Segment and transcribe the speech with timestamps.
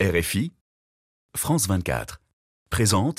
[0.00, 0.52] RFI,
[1.34, 2.20] France 24,
[2.70, 3.18] présente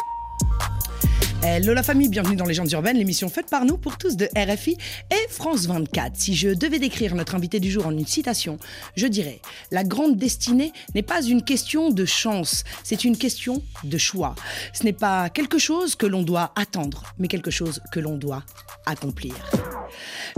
[1.52, 4.78] Hello la famille, bienvenue dans Légendes urbaines, l'émission faite par nous pour tous de RFI
[5.10, 6.16] et France 24.
[6.16, 8.60] Si je devais décrire notre invité du jour en une citation,
[8.96, 9.42] je dirais
[9.72, 14.36] La grande destinée n'est pas une question de chance, c'est une question de choix.
[14.74, 18.44] Ce n'est pas quelque chose que l'on doit attendre, mais quelque chose que l'on doit
[18.86, 19.34] accomplir.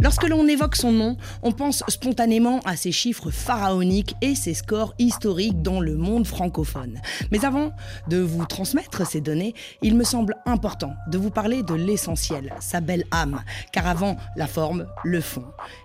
[0.02, 4.93] Lorsque l'on évoque son nom, on pense spontanément à ses chiffres pharaoniques et ses scores
[4.98, 7.02] historiques dans le monde francophone.
[7.31, 7.73] Mais avant
[8.07, 12.81] de vous transmettre ces données, il me semble important de vous parler de l'essentiel, sa
[12.81, 13.41] belle âme,
[13.71, 15.43] car avant la forme, le fond.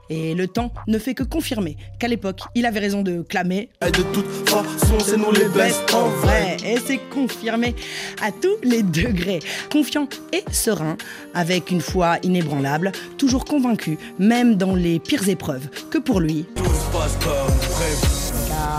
[0.08, 3.90] Et le temps ne fait que confirmer qu'à l'époque, il avait raison de clamer Et
[3.90, 6.56] de toute façon, c'est nous les bestes en vrai.
[6.64, 7.74] et c'est confirmé
[8.22, 9.40] à tous les degrés.
[9.70, 10.96] Confiant et serein,
[11.34, 16.64] avec une foi inébranlable, toujours convaincu, même dans les pires épreuves, que pour lui, Tout
[16.64, 17.65] se passe comme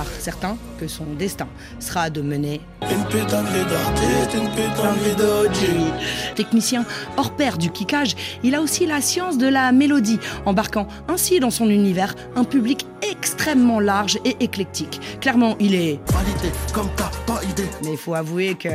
[0.03, 0.17] prévu.
[0.17, 1.47] car certain que son destin
[1.79, 2.61] sera de mener.
[6.35, 6.85] Technicien
[7.17, 11.49] hors pair du kickage, il a aussi la science de la mélodie, embarquant ainsi dans
[11.51, 14.99] son univers un public extrêmement large et éclectique.
[15.21, 15.99] Clairement, il est...
[16.11, 17.67] Validé comme t'as pas idée.
[17.83, 18.69] Mais il faut avouer que...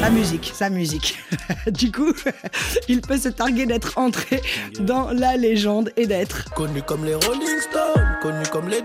[0.00, 1.18] Sa musique, sa musique.
[1.70, 2.12] du coup,
[2.88, 4.42] il peut se targuer d'être entré
[4.80, 8.82] dans la légende et d'être Connu comme les Rolling Stones, connu comme les.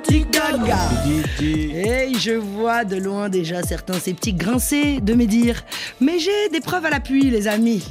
[1.42, 5.64] Et je vois de loin déjà certains sceptiques grincer de me dire
[6.02, 7.88] Mais j'ai des preuves à l'appui, les amis.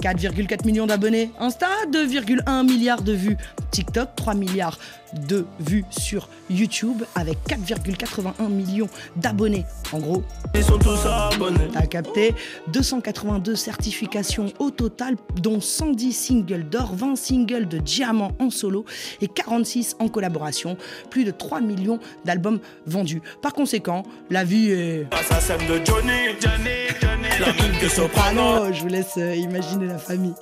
[0.00, 3.36] 4,4 millions d'abonnés, Insta 2,1 milliards de vues,
[3.70, 4.78] TikTok 3 milliards
[5.26, 9.64] de vues sur YouTube avec 4,81 millions d'abonnés.
[9.92, 10.22] En gros,
[10.54, 11.68] Ils sont tous abonnés.
[11.72, 12.34] T'as capté
[12.68, 18.84] 282 certifications au total, dont 110 singles d'or, 20 singles de diamant en solo
[19.20, 20.76] et 46 en collaboration.
[21.10, 23.22] Plus de 3 millions d'albums vendus.
[23.42, 25.06] Par conséquent, la vie est...
[25.12, 27.28] Assassin de Johnny, Johnny, Johnny.
[27.40, 28.72] La que Soprano.
[28.72, 30.34] Je vous laisse euh, imaginer la famille.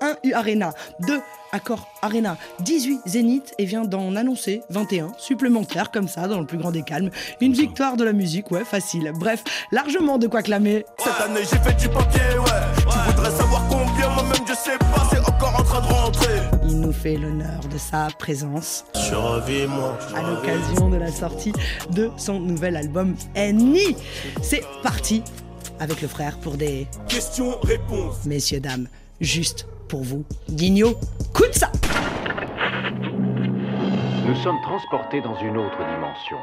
[0.00, 0.72] 1 U Arena,
[1.06, 1.20] 2
[1.52, 6.58] Accor Arena, 18 Zénith et vient d'en annoncer 21 supplémentaires comme ça dans le plus
[6.58, 7.10] grand des calmes.
[7.40, 9.12] Une victoire de la musique, ouais, facile.
[9.18, 9.42] Bref,
[9.72, 10.84] largement de quoi clamer.
[10.98, 12.84] Cette année, j'ai fait du papier, ouais.
[13.08, 16.40] Tu voudrais savoir combien, moi-même, je sais pas, c'est encore en train de rentrer.
[16.66, 19.98] Il nous fait l'honneur de sa présence Survie-moi.
[20.14, 21.52] à l'occasion de la sortie
[21.90, 23.96] de son nouvel album Annie.
[24.42, 25.22] C'est parti
[25.80, 28.24] avec le frère pour des Question-réponse.
[28.26, 28.88] messieurs dames
[29.20, 30.24] juste pour vous.
[30.50, 30.94] Guignot,
[31.32, 31.70] coûte ça.
[34.26, 36.36] Nous sommes transportés dans une autre dimension,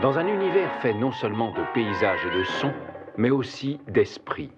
[0.00, 2.72] dans un univers fait non seulement de paysages et de sons,
[3.16, 4.50] mais aussi d'esprit.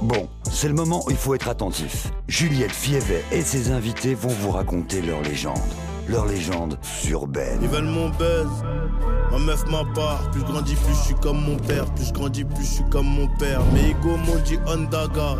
[0.00, 2.08] Bon, c'est le moment où il faut être attentif.
[2.28, 5.58] Juliette Fievet et ses invités vont vous raconter leur légende.
[6.08, 6.78] Leur légende
[7.10, 7.58] urbaine.
[7.62, 8.48] Ils veulent mon buzz.
[9.30, 10.30] Ma meuf ma part.
[10.30, 11.84] Plus je grandis, plus je suis comme mon père.
[11.94, 13.60] Plus je grandis, plus je suis comme mon père.
[13.74, 15.36] Mes ego m'ont dit Ondaga.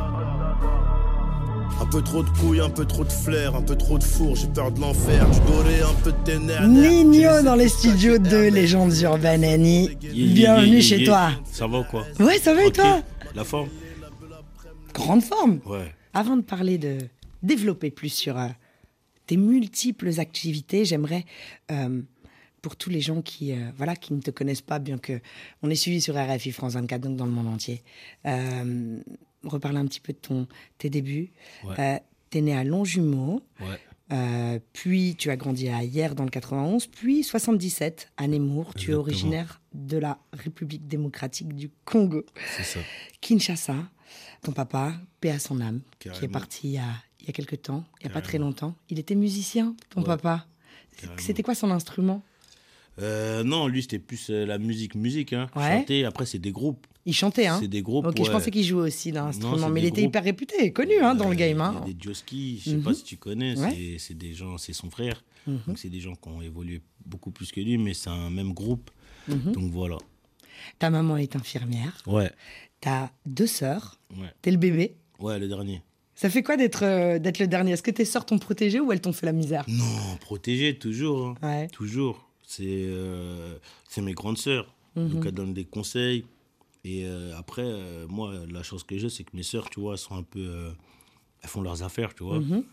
[1.80, 4.34] Un peu trop de couilles, un peu trop de flair, un peu trop de four,
[4.34, 5.24] j'ai peur de l'enfer.
[5.32, 6.66] Tu dorais un peu de nerfs.
[6.66, 9.96] Nino dans les studios de Légendes Urbaines Annie.
[10.00, 11.30] Bienvenue chez toi.
[11.50, 13.00] Ça va ou quoi Ouais, ça va et toi
[13.34, 13.68] La forme
[14.92, 15.60] Grande forme.
[15.66, 15.94] Ouais.
[16.14, 16.98] Avant de parler de
[17.44, 18.48] développer plus sur euh,
[19.28, 21.24] tes multiples activités, j'aimerais,
[21.70, 22.02] euh,
[22.62, 25.20] pour tous les gens qui, euh, voilà, qui ne te connaissent pas, bien que
[25.62, 27.82] on est suivi sur RFI France 24, donc dans le monde entier,
[28.26, 28.98] euh,
[29.44, 31.30] reparler un petit peu de ton, tes débuts.
[31.64, 31.74] Ouais.
[31.78, 31.98] Euh,
[32.30, 34.60] T'es né à Longjumeau, Ouais.
[34.74, 38.74] puis tu as grandi à Hier dans le 91, puis 77 à Nemours.
[38.74, 42.24] Tu es originaire de la République démocratique du Congo.
[42.62, 42.80] Ça.
[43.22, 43.76] Kinshasa,
[44.42, 46.84] ton papa, paix à son âme, qui est parti il y a,
[47.20, 48.74] il y a quelques temps, il n'y a pas très longtemps.
[48.90, 50.46] Il était musicien, ton Ouais, papa.
[51.18, 52.22] C'était quoi son instrument?
[53.00, 55.32] Euh, non, lui, c'était plus euh, la musique, musique.
[55.32, 55.48] Hein.
[55.54, 55.78] Ouais.
[55.78, 56.84] Chanter, après, c'est des groupes.
[57.06, 58.06] Il chantait, hein C'est des groupes.
[58.06, 61.14] Ok, je pensais qu'il jouait aussi d'un instrument, mais il était hyper réputé connu hein,
[61.14, 61.56] dans le game.
[61.58, 61.82] Il Hein.
[61.86, 62.82] y a des Joski, je sais Mhm.
[62.82, 63.70] pas si tu connais, Ouais.
[63.70, 65.24] c'est- c'est des gens, c'est son frère.
[65.46, 65.60] Mhm.
[65.68, 68.52] Donc, c'est des gens qui ont évolué beaucoup plus que lui, mais c'est un même
[68.52, 68.90] groupe.
[69.28, 69.52] Mhm.
[69.52, 69.96] Donc, voilà.
[70.80, 72.32] Ta maman est infirmière, Ouais,
[72.80, 74.32] t'as deux sœurs, ouais.
[74.42, 74.96] t'es le bébé.
[75.20, 75.82] Ouais, le dernier.
[76.20, 77.70] Ça fait quoi d'être euh, d'être le dernier?
[77.70, 79.64] Est-ce que tes sœurs t'ont protégé ou elles t'ont fait la misère?
[79.68, 81.28] Non, protégé, toujours.
[81.28, 81.34] hein.
[81.44, 81.68] Ouais.
[81.68, 82.28] Toujours.
[82.42, 83.56] C'est euh,
[83.88, 84.74] c'est mes grandes sœurs.
[84.96, 85.08] Mhm.
[85.10, 86.24] Donc, elles donnent des conseils.
[86.84, 87.64] Et euh, après,
[88.08, 90.72] moi, la chance que j'ai, c'est que mes sœurs, tu vois, elles sont un peu.
[91.40, 92.40] elles font leurs affaires, tu vois.
[92.40, 92.64] Mhm.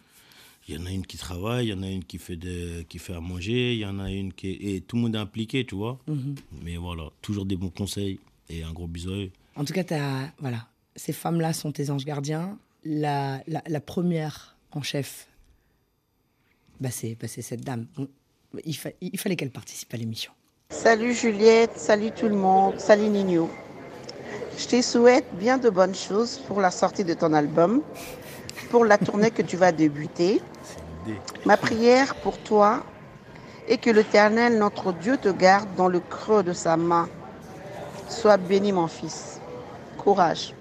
[0.68, 2.83] Il y en a une qui travaille, il y en a une qui fait, des,
[2.89, 4.75] qui fait à manger, il y en a une qui est...
[4.77, 6.00] Et tout le monde est impliqué, tu vois.
[6.07, 6.33] Mhm.
[6.63, 8.19] Mais voilà, toujours des bons conseils
[8.50, 9.27] et un gros bisou.
[9.56, 9.83] En tout cas,
[10.39, 10.65] voilà,
[10.95, 12.57] ces femmes-là sont tes anges gardiens.
[12.86, 15.28] La, la, la première en chef,
[16.80, 17.88] bah c'est bah c'est cette dame.
[18.64, 20.32] Il, fa- il fallait qu'elle participe à l'émission.
[20.70, 23.50] Salut Juliette, salut tout le monde, salut Nino.
[24.58, 27.82] Je te souhaite bien de bonnes choses pour la sortie de ton album,
[28.70, 30.42] pour la tournée que tu vas débuter.
[31.46, 32.84] Ma prière pour toi
[33.68, 37.10] est que l'Éternel, notre Dieu, te garde dans le creux de sa main.
[38.10, 39.40] Sois béni, mon fils.
[39.98, 40.54] Courage.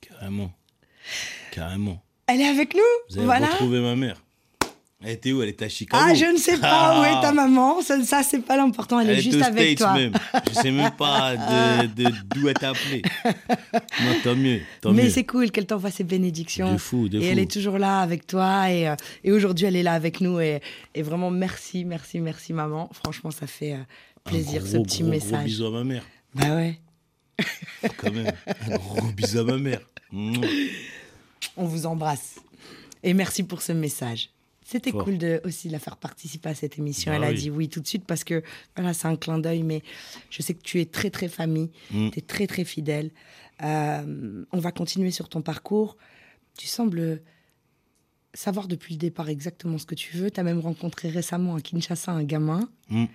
[0.00, 0.50] Carrément.
[1.52, 2.02] Carrément.
[2.26, 2.80] Elle est avec nous
[3.10, 3.46] Vous avez Voilà.
[3.46, 4.22] retrouvé ma mère.
[5.02, 5.42] Elle était où?
[5.42, 6.04] Elle était à Chicago?
[6.06, 7.32] Ah, je ne sais pas où est ta Ah.
[7.32, 7.80] maman.
[7.80, 9.00] Ça, ça, c'est pas l'important.
[9.00, 9.94] Elle, est juste avec States toi.
[9.94, 10.12] même.
[10.50, 13.00] Je sais même pas de- de- d'où elle t'a appelé.
[13.24, 14.60] Moi, tant mieux.
[14.82, 16.70] Tant Mais c'est cool qu'elle t'envoie ses bénédictions.
[16.74, 17.28] De fou, de et fou.
[17.32, 18.70] elle est toujours là avec toi.
[18.70, 18.94] Et, euh,
[19.24, 20.38] et aujourd'hui, elle est là avec nous.
[20.38, 20.60] Et,
[20.94, 22.90] et vraiment, merci, merci, merci, maman.
[22.92, 23.76] Franchement, ça fait euh,
[24.26, 25.44] Un plaisir, ce gros, petit gros, Gros message.
[25.44, 26.02] bisous à ma mère.
[26.34, 26.78] Bah ouais.
[27.96, 28.30] Quand même.
[28.70, 29.80] Un gros bisou à ma mère.
[30.12, 30.46] Mouah.
[31.56, 32.36] On vous embrasse.
[33.02, 34.30] Et merci pour ce message.
[34.64, 37.10] C'était cool de aussi la faire participer à cette émission.
[37.10, 38.42] Bah Elle a dit oui tout de suite parce que
[38.76, 39.82] voilà, c'est un clin d'œil, mais
[40.30, 42.10] je sais que tu es très très famille, Mm.
[42.10, 43.10] tu es très très fidèle.
[43.62, 45.96] Euh, on va continuer sur ton parcours.
[46.56, 47.20] Tu sembles
[48.32, 50.30] savoir depuis le départ exactement ce que tu veux.
[50.30, 53.06] Tu as même rencontré récemment à Kinshasa un gamin Mm.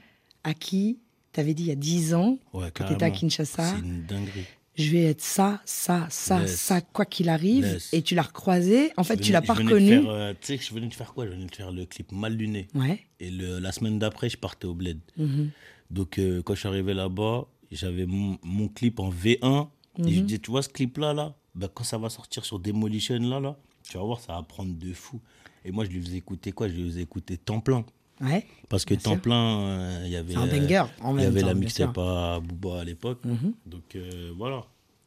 [0.44, 1.00] à qui
[1.32, 3.12] tu avais dit il y a 10 ans, Ouais, quand tu étais à.
[3.12, 4.46] Kinshasa, C'est une dinguerie.
[4.76, 7.80] Je vais être ça, ça, ça, ça, quoi qu'il arrive.
[7.94, 8.92] Et tu l'as recroisé.
[8.98, 10.08] En fait, Je tu l'as venais- pas venais reconnu.
[10.08, 11.26] euh, Tu sais, je venais de faire quoi?
[11.26, 12.68] Je venais de faire le clip Mal Luné.
[12.76, 13.00] Ouais.
[13.20, 15.00] Et le, la semaine d'après, je partais au bled.
[15.18, 15.50] Mhm.
[15.92, 19.70] Donc, euh, quand je suis arrivé là-bas, j'avais mon, mon clip en V1.
[20.00, 20.26] Et je Mhm.
[20.26, 21.36] dis, tu vois ce clip-là, là?
[21.56, 23.58] Ben, Quand ça va sortir sur Demolition, là, là,
[23.90, 25.22] tu vas voir, ça va prendre de fou.
[25.64, 26.68] Et moi, je lui faisais écouter quoi?
[26.68, 27.86] Je lui faisais écouter Temps plein.
[28.22, 28.46] Ouais.
[28.70, 29.22] Parce que Temps sûr.
[29.22, 30.36] plein, euh, il y avait.
[30.36, 33.20] Un euh, banger en Il y même avait temps, la mixtape à Booba à l'époque.
[33.26, 33.54] Mhm.
[33.66, 34.64] Donc, euh, voilà.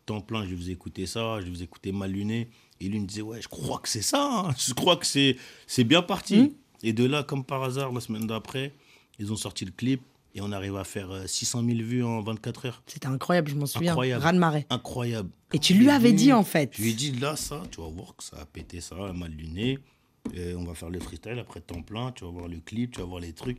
[0.06, 2.48] Temps plein, je faisais écouter ça, je lui faisais écouter Mal Luné.
[2.80, 4.46] Et lui me disait, ouais, je crois que c'est ça.
[4.48, 4.54] hein.
[4.58, 6.36] Je crois que c'est bien parti.
[6.36, 6.50] Mhm.
[6.82, 8.72] Et de là, comme par hasard, la semaine d'après,
[9.18, 10.02] ils ont sorti le clip.
[10.34, 12.82] Et on arrive à faire euh, 600 000 vues en 24 heures.
[12.86, 13.92] C'était incroyable, je m'en souviens.
[13.92, 14.22] Incroyable.
[14.22, 14.66] Raz de marée.
[14.70, 15.30] Incroyable.
[15.52, 16.70] Et tu lui ai avais dit- dit en fait.
[16.76, 19.32] Je lui ai dit, là, ça, tu vas voir que ça a pété ça, mal
[19.32, 19.78] luné.
[20.34, 22.12] Et on va faire le freestyle après temps plein.
[22.12, 23.58] Tu vas voir le clip, tu vas voir les trucs.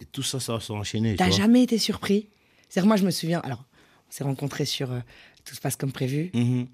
[0.00, 1.16] Et tout ça, ça va s'enchaîner.
[1.16, 2.28] T'as jamais été surpris?
[2.68, 3.40] C'est-à-dire, moi, je me souviens.
[3.40, 3.64] Alors,
[4.08, 5.00] on s'est rencontrés sur euh,
[5.44, 6.30] Tout se passe comme prévu.
[6.34, 6.66] Mhm.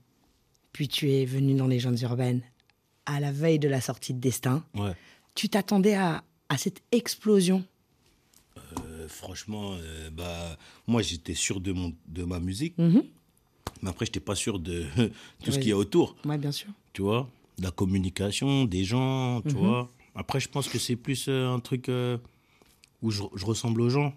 [0.73, 2.43] Puis tu es venu dans Légendes urbaines
[3.07, 4.65] à la veille de la sortie de Destin.
[4.75, 4.93] Ouais.
[5.35, 7.65] Tu t'attendais à, à cette explosion?
[8.57, 12.77] Euh, franchement, euh, bah, moi, j'étais sûr de, mon, de ma musique.
[12.79, 13.05] Mhm.
[13.83, 14.85] Mais après, je n'étais pas sûr de
[15.45, 16.17] tout ce qu'il y a autour.
[16.25, 16.69] Ouais, bien sûr.
[16.93, 17.29] Tu vois?
[17.59, 19.61] De la communication, des gens, tu Mhm.
[19.61, 19.89] vois.
[20.15, 22.19] Après, je pense que c'est plus euh, un truc euh,
[23.03, 24.15] où je, je ressemble aux gens.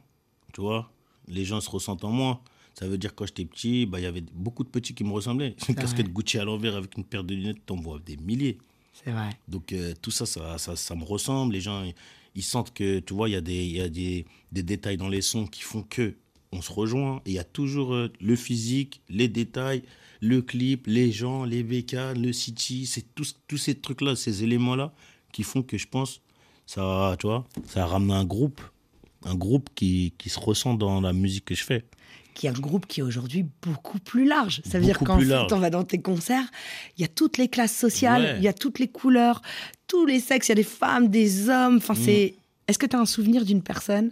[0.53, 0.91] Tu vois
[1.27, 2.41] Les gens se ressentent en moi.
[2.74, 5.03] Ça veut dire que quand j'étais petit, bah, il y avait beaucoup de petits qui
[5.03, 5.56] me ressemblaient.
[5.68, 5.83] Une vrai.
[5.83, 8.57] casquette Gucci à l'envers avec une paire de lunettes, t'en vois des milliers.
[8.94, 9.30] C'est vrai.
[9.47, 11.53] Donc euh, tout ça ça, ça, ça me ressemble.
[11.53, 11.94] Les gens, ils,
[12.35, 15.09] ils sentent que, tu vois, il y a, des, y a des, des détails dans
[15.09, 16.15] les sons qui font que
[16.51, 17.17] on se rejoint.
[17.25, 19.83] Et il y a toujours euh, le physique, les détails,
[20.21, 22.85] le clip, les gens, les bécanes, le city.
[22.85, 24.93] C'est tous, tous ces trucs-là, ces éléments-là
[25.31, 26.21] qui font que je pense,
[26.65, 28.61] ça, tu vois, ça ramène un groupe.
[29.25, 31.83] Un groupe qui, qui se ressent dans la musique que je fais.
[32.35, 34.61] Qui est un groupe qui est aujourd'hui beaucoup plus large.
[34.63, 36.49] Ça veut dire qu'en fait, on va dans tes concerts,
[36.97, 38.35] il y a toutes les classes sociales, Ouais.
[38.37, 39.41] il y a toutes les couleurs,
[39.87, 41.77] tous les sexes, il y a des femmes, des hommes.
[41.77, 42.03] Enfin, Mm.
[42.05, 42.35] c'est.
[42.69, 44.11] Est-ce que tu as un souvenir d'une personne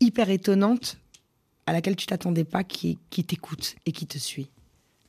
[0.00, 0.96] hyper étonnante
[1.66, 4.48] à laquelle tu t'attendais pas, qui, qui t'écoute et qui te suit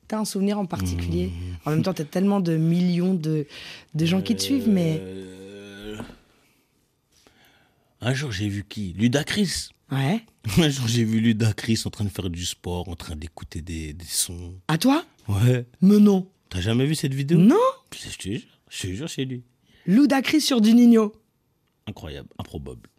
[0.07, 1.55] T'as un souvenir en particulier Mm.
[1.65, 3.47] En même temps, t'as tellement de millions de,
[3.93, 5.97] de gens qui te suivent, mais Euh,
[8.01, 8.93] Un jour, j'ai vu qui?
[8.93, 9.69] Ludacris.
[9.91, 10.21] ouais.
[10.57, 13.93] Un jour, j'ai vu Ludacris en train de faire du sport, en train d'écouter des,
[13.93, 14.55] des sons.
[14.67, 15.05] À toi?
[15.29, 15.65] Ouais.
[15.81, 16.27] Mais non.
[16.49, 17.37] T'as jamais vu cette vidéo?
[17.39, 17.55] Non
[17.95, 19.43] Je te jure, je te jure, chez lui.
[19.87, 21.13] Ludacris sur du Nino.
[21.87, 22.89] Incroyable, improbable.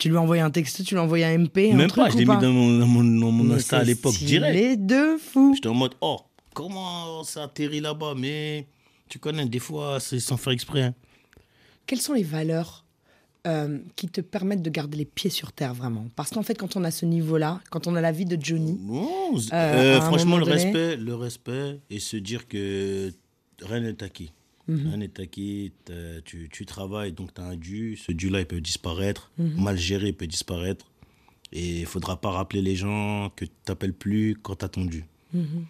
[0.00, 2.04] Tu lui as envoyé un texte, tu lui as envoyé un MP, un Même truc
[2.04, 4.80] pas, je l'ai mis dans mon, dans mon, dans mon Insta à l'époque, direct.
[4.86, 5.52] de fou.
[5.54, 6.18] J'étais en mode, oh,
[6.54, 8.66] comment ça atterrit là-bas Mais
[9.08, 10.82] tu connais, des fois, c'est sans faire exprès.
[10.82, 10.94] hein.
[11.86, 12.84] Quelles sont les valeurs
[13.46, 16.06] euh, qui te permettent de garder les pieds sur terre vraiment?
[16.16, 18.78] Parce qu'en fait, quand on a ce niveau-là, quand on a la vie de Johnny,
[18.82, 23.12] Non, Euh, euh, franchement, le donné- respect, le respect et se dire que
[23.62, 24.32] rien n'est acquis.
[25.84, 27.96] T'as- Tu, tu travailles, donc tu as un dû.
[27.96, 29.30] Ce dû-là, il peut disparaître.
[29.38, 29.62] Mhm.
[29.62, 30.86] Mal géré, il peut disparaître.
[31.52, 34.84] Et il faudra pas rappeler les gens que tu t'appelles plus quand tu as ton
[34.84, 35.04] dû.
[35.34, 35.64] Mhm.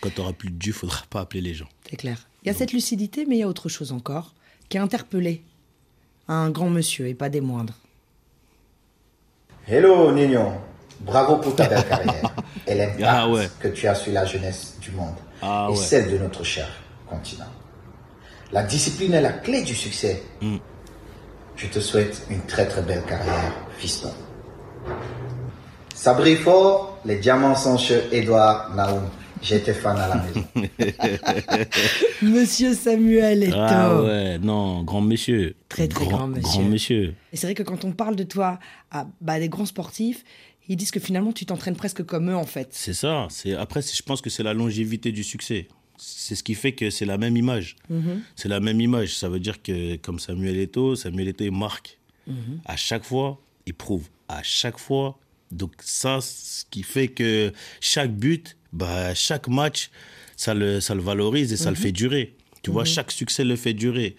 [0.00, 1.68] Quand tu n'auras plus de dû, il faudra pas appeler les gens.
[1.88, 2.26] c'est clair.
[2.44, 4.34] Il y a cette lucidité, mais il y a autre chose encore,
[4.68, 5.42] qui a interpellé
[6.28, 7.76] un grand monsieur, et pas des moindres.
[9.66, 10.52] Hello Nino,
[11.00, 12.34] bravo pour ta belle carrière
[12.66, 13.48] et l'impact Ah ouais.
[13.60, 15.76] que tu as sur la jeunesse du monde Ah et ouais.
[15.76, 16.68] celle de notre cher
[17.06, 17.44] continent.
[18.52, 20.22] La discipline est la clé du succès.
[20.40, 20.56] Mm.
[21.56, 24.10] Je te souhaite une très très belle carrière, fiston.
[25.94, 29.10] Ça brille fort, les diamants sont chez Edouard Naoum.
[29.42, 30.44] J'étais fan à la maison.
[32.22, 33.56] Monsieur Samuel Eto'o.
[33.58, 35.54] Ah ouais, non, grand monsieur.
[35.68, 36.42] Très, très grand monsieur.
[36.42, 37.14] Grand monsieur.
[37.32, 38.58] Et c'est vrai que quand on parle de toi
[38.90, 40.24] à bah, des grands sportifs,
[40.68, 42.68] ils disent que finalement tu t'entraînes presque comme eux en fait.
[42.72, 43.26] C'est ça.
[43.30, 45.68] C'est Après, je pense que c'est la longévité du succès.
[45.98, 47.76] C'est ce qui fait que c'est la même image.
[47.90, 48.22] Mhm.
[48.36, 49.14] C'est la même image.
[49.16, 51.98] Ça veut dire que, comme Samuel Eto'o, Samuel Eto'o, il marque.
[52.26, 52.60] Mhm.
[52.64, 54.06] À chaque fois, il prouve.
[54.28, 55.18] À chaque fois.
[55.50, 59.90] Donc, ça, ce qui fait que chaque but, bah, chaque match,
[60.36, 61.82] ça le, ça le valorise et ça le Mhm.
[61.82, 62.34] fait durer.
[62.62, 64.16] Tu vois, chaque succès le fait durer.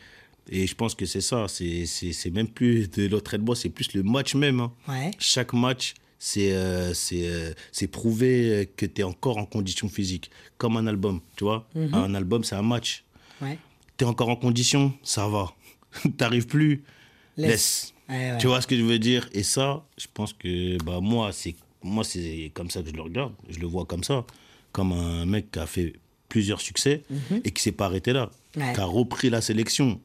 [0.51, 1.45] Et je pense que c'est ça.
[1.47, 4.59] C'est même plus de l'entraînement, c'est plus le match même.
[4.59, 4.73] hein.
[4.87, 5.11] Ouais.
[5.19, 10.29] Chaque match, c'est euh, c'est euh, prouver euh, que tu es encore en condition physique.
[10.57, 11.67] Comme un album, tu vois.
[11.75, 13.05] Un album, c'est un match.
[13.41, 13.57] Ouais.
[13.97, 15.53] Tu es encore en condition, ça va.
[16.17, 16.83] T'arrives plus,
[17.37, 17.49] Laisse.
[17.49, 17.93] laisse.
[18.09, 18.37] Ouais, ouais.
[18.37, 19.29] Tu vois ce que je veux dire?
[19.31, 23.01] Et ça, je pense que bah, moi, c'est moi c'est comme ça que je le
[23.01, 23.33] regarde.
[23.47, 24.25] Je le vois comme ça.
[24.73, 25.93] Comme un mec qui a fait
[26.27, 27.03] plusieurs succès
[27.43, 28.29] et qui s'est pas arrêté là.
[28.57, 28.73] Mhm.
[28.73, 30.01] Qui a repris la sélection.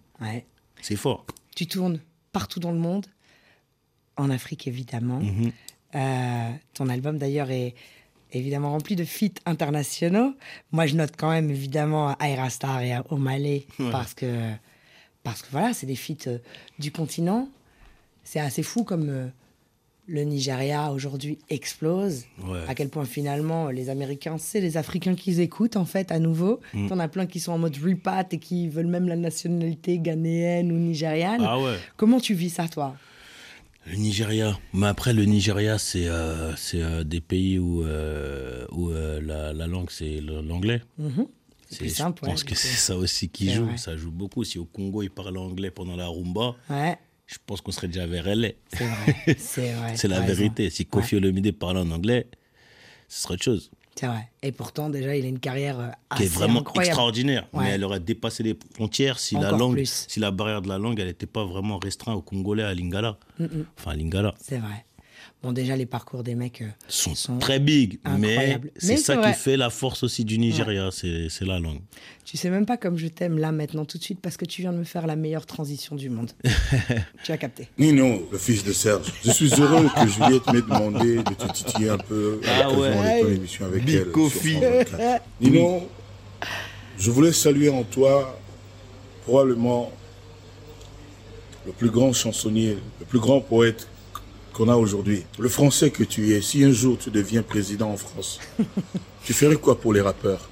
[0.80, 1.26] C'est fort.
[1.56, 2.00] Tu tournes
[2.32, 3.06] partout dans le monde,
[4.16, 5.20] en Afrique évidemment.
[5.20, 5.52] Mhm.
[5.94, 7.74] Euh, ton album d'ailleurs est
[8.32, 10.34] évidemment rempli de feats internationaux.
[10.72, 14.50] Moi je note quand même évidemment Aira Star et à Omalé parce que
[15.22, 16.38] parce que voilà c'est des feats euh,
[16.78, 17.48] du continent.
[18.24, 19.26] C'est assez fou comme euh,
[20.06, 22.24] le Nigeria aujourd'hui explose.
[22.42, 22.60] Ouais.
[22.68, 26.60] À quel point finalement les Américains, c'est les Africains qu'ils écoutent en fait à nouveau.
[26.72, 26.88] Mm.
[26.88, 30.72] T'en as plein qui sont en mode repat et qui veulent même la nationalité ghanéenne
[30.72, 31.44] ou nigériane.
[31.46, 31.76] Ah ouais.
[31.96, 32.96] Comment tu vis ça toi?
[33.86, 34.58] Le Nigeria.
[34.72, 39.66] Mais après, le Nigeria, c'est euh, euh, des pays où, euh, où euh, la, la
[39.66, 40.80] langue, c'est l'anglais.
[41.68, 43.64] C'est- plus Je simple, pense ouais, que c'est ça aussi qui joue.
[43.66, 43.76] vrai.
[43.76, 44.44] Ça joue beaucoup.
[44.44, 48.06] Si au Congo, ils parlent anglais pendant la rumba, Ouais, je pense qu'on serait déjà
[48.06, 48.50] vers LA.
[49.36, 49.96] c'est vrai.
[49.96, 50.26] c'est la raison.
[50.34, 50.70] vérité.
[50.70, 52.26] Si Kofi Olomide parlait en anglais,
[53.08, 53.70] ce serait autre chose.
[53.96, 54.28] C'est vrai.
[54.42, 56.88] Et pourtant, déjà, il a une carrière euh, Qui est vraiment incroyable.
[56.90, 57.46] extraordinaire.
[57.52, 57.64] Ouais.
[57.64, 60.06] Mais elle aurait dépassé les frontières si la Encore langue, plus.
[60.08, 63.18] si la barrière de la langue, elle n'était pas vraiment restreinte au Congolais, à Lingala.
[63.78, 64.34] Enfin, à Lingala.
[64.40, 64.84] C'est vrai.
[65.42, 69.32] Bon, déjà, les parcours des mecs euh, sont, sont très big, mais c'est ça qui
[69.38, 71.80] fait la force aussi du Nigeria, c'est c'est la langue.
[72.24, 74.62] Tu sais même pas comme je t'aime là, maintenant, tout de suite, parce que tu
[74.62, 76.30] viens de me faire la meilleure transition du monde.
[77.24, 77.68] tu as capté.
[77.76, 79.12] Nino, le fils de Serge.
[79.24, 83.00] Je suis heureux que Juliette m'ait demandé de te titiller un peu à Ah l'occasion
[83.02, 83.20] ouais.
[83.20, 84.02] de ton émission avec Big elle.
[84.04, 84.52] sur Kofi.
[84.52, 85.22] France 24.
[85.42, 85.88] Nino,
[86.98, 88.40] je voulais saluer en toi
[89.24, 89.92] probablement
[91.66, 93.88] le plus grand chansonnier, le plus grand poète
[94.54, 95.24] qu'on a aujourd'hui.
[95.38, 98.40] Le français que tu es, si un jour tu deviens président en France,
[99.24, 100.48] tu ferais quoi pour les rappeurs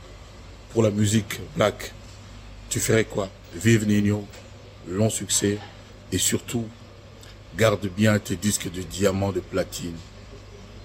[0.73, 1.95] Pour la musique black?
[2.69, 3.31] Tu ferais quoi?
[3.55, 4.27] Vive Nino,
[4.89, 5.59] long succès
[6.11, 6.67] et surtout,
[7.57, 9.97] garde bien tes disques de diamants, de platine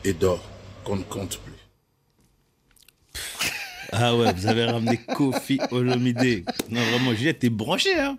[0.03, 0.43] et d'or
[0.83, 1.53] qu'on ne compte plus.
[3.91, 6.45] Ah ouais, vous avez ramené Kofi Olomide.
[6.69, 8.17] Non, vraiment, Juliette, t'es branché, hein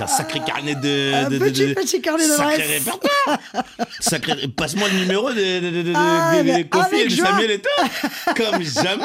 [0.00, 1.12] T'as un sacré carnet de.
[1.14, 3.38] un de- petit, de- petit carnet de Sacré répertoire
[4.00, 4.48] Sacré...
[4.48, 7.22] Passe-moi le numéro de, de, de, de- Ah, de- de mais Kofi avec et de.
[7.22, 9.04] Samuel Eto'o Comme jamais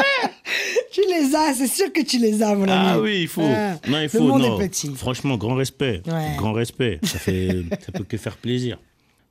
[0.93, 2.71] Tu les as, c'est sûr que tu les as, mon ami.
[2.87, 3.41] Ah oui, il faut.
[3.43, 4.21] Ah, non, il le faut.
[4.21, 4.59] monde non.
[4.59, 4.91] est petit.
[4.95, 6.01] Franchement, grand respect.
[6.07, 6.35] Ouais.
[6.37, 6.99] Grand respect.
[7.03, 7.63] Ça, fait...
[7.85, 8.77] ça peut que faire plaisir.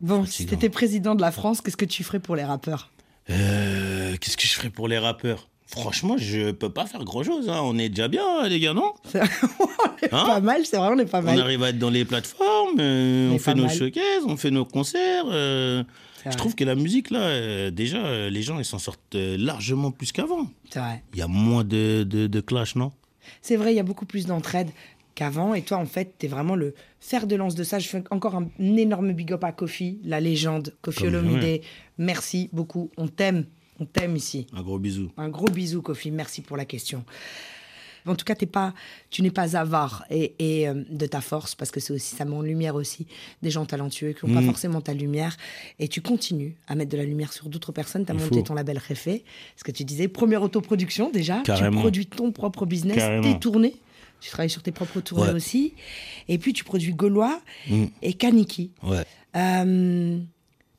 [0.00, 2.90] Bon, si t'étais président de la France, qu'est-ce que tu ferais pour les rappeurs?
[3.30, 5.48] Euh, Qu'est-ce que je ferais pour les rappeurs?
[5.80, 7.48] Franchement, je peux pas faire grand-chose.
[7.48, 7.60] hein.
[7.62, 10.88] On est déjà bien, hein, les gars, non On est Hein pas mal, c'est vrai,
[10.92, 11.40] on est pas On mal.
[11.40, 13.74] arrive à être dans les plateformes, euh, On on fait nos mal.
[13.76, 15.24] showcases, on fait nos concerts.
[15.30, 15.82] euh,
[16.30, 20.10] je trouve que la musique, là, euh, déjà, les gens, ils s'en sortent largement plus
[20.12, 20.46] qu'avant.
[20.70, 21.02] C'est vrai.
[21.12, 22.92] Il y a moins de, de, de clash, non?
[23.42, 24.70] C'est vrai, il y a beaucoup plus d'entraide
[25.14, 25.52] qu'avant.
[25.54, 27.78] Et toi, en fait, t'es vraiment le fer de lance de ça.
[27.78, 31.60] Je fais encore un, énorme big up à Kofi, la légende, Kofi Olomide.
[31.98, 32.90] Merci beaucoup.
[32.96, 33.44] On t'aime.
[33.80, 34.46] On t'aime ici.
[34.52, 35.10] Un gros bisou.
[35.16, 36.10] Un gros bisou, Kofi.
[36.10, 37.04] Merci pour la question.
[38.06, 38.74] En tout cas, t'es pas,
[39.08, 42.26] tu n'es pas avare et, et, euh, de ta force, parce que c'est aussi, ça
[42.26, 43.06] met en lumière aussi
[43.40, 44.46] des gens talentueux qui n'ont pas Mm.
[44.46, 45.34] forcément ta lumière.
[45.78, 48.04] Et tu continues à mettre de la lumière sur d'autres personnes.
[48.04, 48.42] Tu as Il monté faut.
[48.42, 49.24] ton label Réfé.
[49.56, 51.38] Ce que tu disais, première autoproduction déjà.
[51.46, 51.76] Carrément.
[51.78, 53.74] Tu produis ton propre business, tes tournées.
[54.20, 55.34] Tu travailles sur tes propres tournées Ouais.
[55.34, 55.72] aussi.
[56.28, 57.40] Et puis, tu produis Gaulois
[57.70, 57.84] Mm.
[58.02, 58.70] et Kaniki.
[58.82, 59.04] Ouais.
[59.34, 60.18] Euh,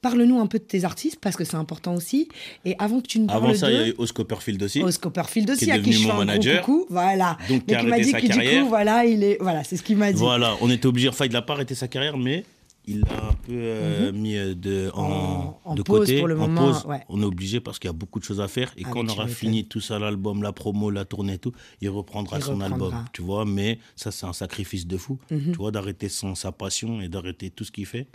[0.05, 2.29] Parle-nous un peu de tes artistes, parce que c'est important aussi.
[2.63, 4.83] Et avant que tu nous parles Avant ça, il y a eu Oscar Copperfield aussi.
[4.83, 6.61] au Copperfield aussi, qui est à qui je fais mon un manager.
[6.61, 6.85] gros coucou.
[6.91, 7.37] Voilà.
[7.49, 8.61] Donc, Mais a qui m'a dit que du carrière.
[8.63, 10.19] coup, voilà, il est, voilà, c'est ce qu'il m'a dit.
[10.19, 12.43] Voilà, on était obligé, enfin, il n'a pas arrêté sa carrière, mais
[12.87, 15.11] il l'a un peu euh, mis euh, de, en, Mhm.
[15.11, 16.19] En- en de pause côté.
[16.19, 16.85] pour le en moment, pause.
[16.85, 17.01] ouais.
[17.09, 18.71] On est obligé parce qu'il y a beaucoup de choses à faire.
[18.77, 21.51] Et Ah, quand on aura fini tout ça, l'album, la promo, la tournée et tout,
[21.81, 22.75] il reprendra Il son reprendra.
[22.75, 23.05] album.
[23.11, 25.17] Tu vois, mais ça, c'est un sacrifice de fou.
[25.31, 25.53] Mhm.
[25.53, 28.05] Tu vois, d'arrêter sa passion et d'arrêter tout ce qu'il fait.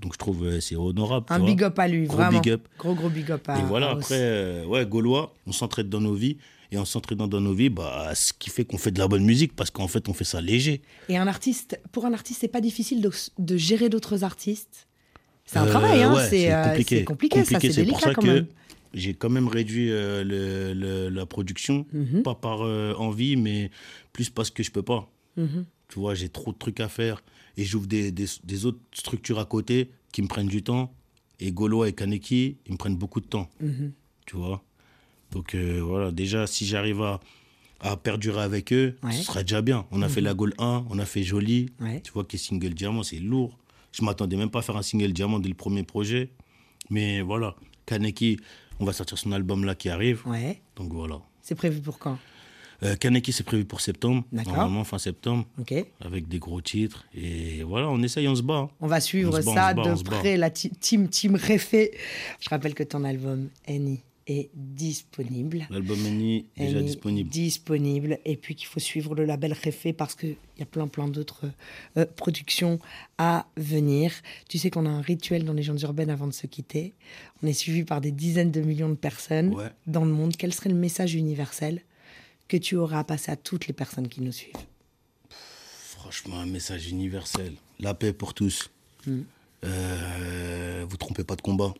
[0.00, 1.26] Donc je trouve euh, c'est honorable.
[1.28, 2.40] Un big up à lui, gros vraiment.
[2.40, 2.66] Big up.
[2.78, 6.00] Gros, gros big up à Et voilà, à après, euh, ouais, Gaulois, on s'entraide dans
[6.00, 6.36] nos vies.
[6.72, 9.24] Et en s'entraînant dans nos vies, bah, ce qui fait qu'on fait de la bonne
[9.24, 10.82] musique, parce qu'en fait, on fait ça léger.
[11.08, 14.86] Et un artiste, pour un artiste, c'est pas difficile de, de gérer d'autres artistes.
[15.46, 16.14] C'est un Euh, travail, hein.
[16.14, 16.98] ouais, c'est compliqué.
[16.98, 18.44] c'est compliqué, ça, c'est pour ça quand que
[18.94, 22.22] j'ai quand même réduit euh, le- le- la production, Mhm.
[22.22, 23.72] pas par euh, envie, mais
[24.12, 25.08] plus parce que je peux pas.
[25.36, 25.64] Mhm.
[25.88, 27.22] Tu vois, j'ai trop de trucs à faire
[27.56, 30.92] et j'ouvre des, des- des autres structures à côté qui me prennent du temps.
[31.40, 33.48] Et Gaulois et Kaneki, ils me prennent beaucoup de temps.
[33.60, 33.92] Mhm.
[34.26, 34.62] Tu vois?
[35.32, 37.20] Donc euh, voilà, déjà, si j'arrive à,
[37.80, 39.12] à perdurer avec eux, Ouais.
[39.12, 39.86] ce serait déjà bien.
[39.90, 40.26] On a fait Mhm.
[40.26, 41.70] la Gaule 1, on a fait Jolie.
[41.80, 42.00] Ouais.
[42.02, 43.58] Tu vois, qui est single diamant, c'est lourd.
[43.92, 46.30] Je m'attendais même pas à faire un single diamant dès le premier projet.
[46.90, 47.56] Mais voilà,
[47.86, 48.38] Kaneki,
[48.80, 50.22] on va sortir son album là qui arrive.
[50.26, 50.60] Ouais.
[50.76, 51.20] Donc voilà.
[51.42, 52.18] C'est prévu pour quand?
[52.82, 54.24] Euh, Kaneki, c'est prévu pour septembre.
[54.32, 55.44] Normalement, fin septembre.
[55.58, 55.74] Ok.
[56.00, 57.04] Avec des gros titres.
[57.14, 58.54] Et voilà, on essaye, on se bat.
[58.56, 58.70] hein.
[58.80, 61.92] On va suivre On ça bat, de près, la team Team Réfé.
[62.40, 65.66] Je rappelle que ton album Annie est disponible.
[65.70, 67.30] L'album Eni est déjà Annie disponible.
[67.30, 68.18] disponible.
[68.24, 71.46] Et puis qu'il faut suivre le label Réfé parce qu'il y a plein plein d'autres
[71.96, 72.78] euh, productions
[73.18, 74.12] à venir.
[74.48, 76.94] Tu sais qu'on a un rituel dans les légendes urbaines avant de se quitter.
[77.42, 79.64] On est suivi par des dizaines de millions de personnes Ouais.
[79.86, 80.34] dans le monde.
[80.38, 81.82] Quel serait le message universel
[82.50, 84.66] que tu aurais à passer à toutes les personnes qui nous suivent
[85.30, 87.54] Franchement, un message universel.
[87.78, 88.70] La paix pour tous.
[89.06, 89.20] Mm.
[89.64, 91.72] Euh, vous trompez pas de combat.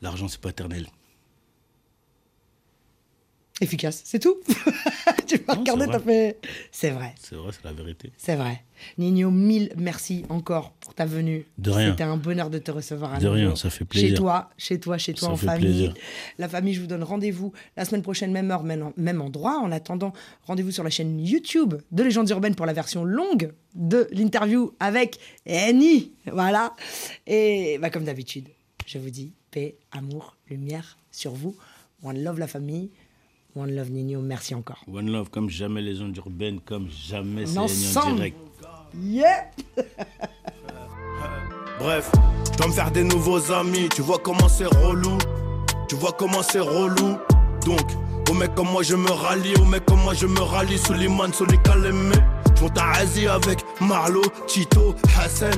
[0.00, 0.88] L'argent, c'est pas éternel.
[3.60, 4.36] Efficace, c'est tout.
[5.28, 6.38] tu m'as regardé, t'as fait.
[6.72, 7.14] C'est vrai.
[7.20, 8.10] C'est vrai, c'est la vérité.
[8.16, 8.64] C'est vrai.
[8.98, 11.46] Nino, mille merci encore pour ta venue.
[11.58, 11.90] De rien.
[11.92, 14.08] C'était un bonheur de te recevoir à De rien, ça fait plaisir.
[14.08, 15.66] Chez toi, chez toi, chez toi Ça en fait famille.
[15.66, 15.94] plaisir.
[16.38, 19.60] La famille, je vous donne rendez-vous la semaine prochaine, même heure, même, même endroit.
[19.60, 24.08] En attendant, rendez-vous sur la chaîne YouTube de Légendes Urbaines pour la version longue de
[24.10, 25.18] l'interview avec
[25.48, 26.12] Annie.
[26.26, 26.74] Voilà.
[27.28, 28.48] Et bah, comme d'habitude,
[28.86, 31.54] je vous dis paix, amour, lumière sur vous.
[32.02, 32.90] One love la famille.
[33.56, 34.20] One love Nino.
[34.20, 34.78] Merci encore.
[34.92, 38.16] One Love, comme jamais les ondes urbaines, comme jamais c'est en ensemble.
[38.16, 38.36] direct.
[39.00, 39.50] Yeah!
[41.78, 42.10] Bref,
[42.52, 43.88] je dois me faire des nouveaux amis.
[43.94, 45.18] Tu vois comment c'est relou.
[45.88, 47.16] Tu vois comment c'est relou.
[47.64, 47.80] Donc,
[48.30, 49.54] aux mecs comme moi, je me rallie.
[49.60, 50.78] Aux mecs comme moi, je me rallie.
[50.78, 52.16] Suleiman, Soli Kalemé.
[52.56, 55.52] Je monte à Asie avec Marlo, Tito, Hassan.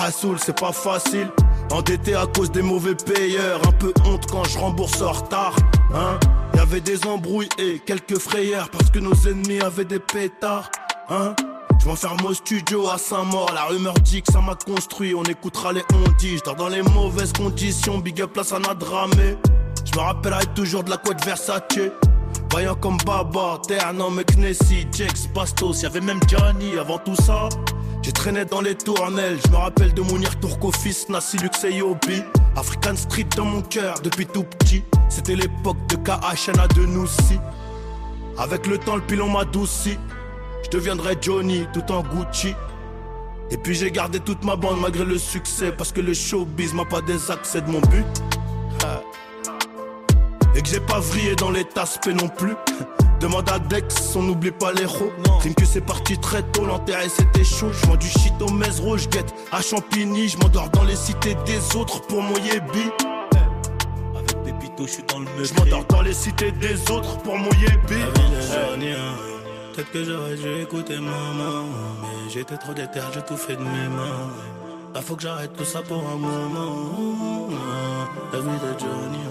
[0.00, 1.28] Hassoul, c'est pas facile.
[1.70, 3.60] Endetté à cause des mauvais payeurs.
[3.68, 5.54] Un peu honte quand je rembourse en retard.
[5.94, 6.18] Hein
[6.60, 8.68] y avait des embrouilles et quelques frayeurs.
[8.70, 10.70] Parce que nos ennemis avaient des pétards.
[11.08, 11.34] Hein
[11.80, 15.72] je m'enferme au studio à Saint-Maur, la rumeur dit que ça m'a construit, on écoutera
[15.72, 19.38] les on dit, je dans les mauvaises conditions, big up là ça n'a dramé.
[19.86, 21.62] Je me rappellerai toujours de la couette Versace.
[22.50, 27.48] Voyant comme Baba, Ternan, McNessy, Jex, Bastos, y'avait même Gianni avant tout ça.
[28.02, 31.76] J'ai traîné dans les tournelles, je me rappelle de Mounir Turco fils, Nassi Lux et
[31.76, 32.22] Yobi.
[32.56, 34.82] African Street dans mon cœur depuis tout petit.
[35.08, 37.38] C'était l'époque de KHNA de Noussi.
[38.38, 39.98] Avec le temps, le pilon m'adouci.
[40.64, 42.54] Je deviendrai Johnny tout en Gucci.
[43.50, 45.72] Et puis j'ai gardé toute ma bande malgré le succès.
[45.72, 48.06] Parce que le showbiz m'a pas désaccès de mon but.
[50.54, 52.54] Et que j'ai pas vrillé dans les tasses non plus.
[53.20, 55.12] Demande à Dex, on n'oublie pas les roues.
[55.40, 57.70] Crime que c'est parti très tôt, l'enterré c'était chaud.
[57.70, 58.48] Je du shit au
[58.96, 60.28] je guette à Champigny.
[60.28, 62.90] Je m'endors dans les cités des autres pour mon yébi.
[64.86, 65.26] Je suis dans le.
[65.44, 68.02] Je m'endors dans les cités des autres pour mon yébi.
[69.72, 71.64] Peut-être que j'aurais dû écouter maman,
[72.02, 74.30] mais j'étais trop déter, j'ai tout fait de mes mains.
[74.94, 77.48] Là faut que j'arrête tout ça pour un moment.
[78.32, 79.24] La vie de Johnny.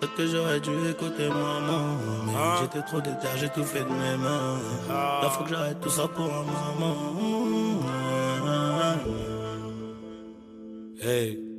[0.00, 4.16] Peut-être que j'aurais dû écouter maman, mais j'étais trop déter, j'ai tout fait de mes
[4.16, 4.58] mains.
[4.88, 6.96] Là faut que j'arrête tout ça pour un moment.
[11.00, 11.51] Hey,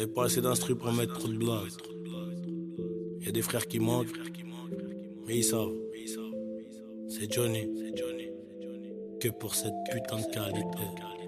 [0.00, 1.70] y avait pas assez d'instru pour mettre trop de blagues.
[3.20, 4.08] Y a des frères qui manquent,
[5.26, 5.74] mais ils savent.
[7.08, 7.66] C'est Johnny.
[9.20, 11.19] Que pour cette putain de qualité.